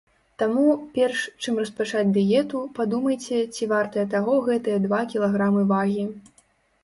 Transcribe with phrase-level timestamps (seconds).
[0.41, 0.63] Таму,
[0.93, 6.05] перш, чым распачаць дыету, падумайце, ці вартыя таго гэтыя два кілаграмы вагі.